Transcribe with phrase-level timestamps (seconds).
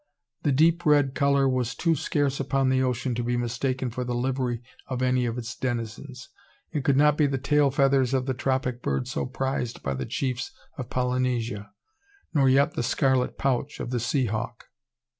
[0.41, 4.15] The deep red colour was too scarce upon the ocean to be mistaken for the
[4.15, 6.29] livery of any of its denizens.
[6.71, 10.07] It could not be the tail feathers of the tropic bird so prized by the
[10.07, 11.69] chiefs of Polynesia;
[12.33, 14.69] nor yet the scarlet pouch of the sea hawk.